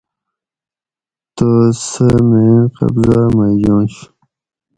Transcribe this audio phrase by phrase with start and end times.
[1.35, 1.49] تہ
[1.87, 3.95] سہ مین قبضا مئ یُنش